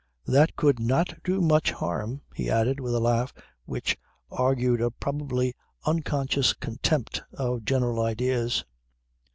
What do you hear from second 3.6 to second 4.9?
which argued a